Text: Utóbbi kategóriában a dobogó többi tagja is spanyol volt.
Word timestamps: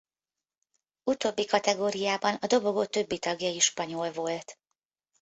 Utóbbi 1.03 1.45
kategóriában 1.45 2.35
a 2.35 2.47
dobogó 2.47 2.85
többi 2.85 3.19
tagja 3.19 3.49
is 3.49 3.63
spanyol 3.63 4.11
volt. 4.11 4.59